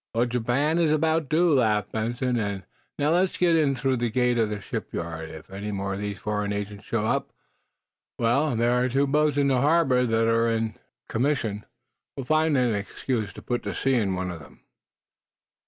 [0.15, 2.39] "Well, Japan is about due," laughed Benson.
[2.39, 2.63] "And
[2.97, 5.29] now, let's get in through the gate of the shipyard.
[5.29, 7.31] If any more of these foreign agents show up
[8.17, 10.73] well, there are two boats in the harbor that are in
[11.07, 11.65] commission.
[12.17, 14.61] We'll find an excuse to put to sea in one of them."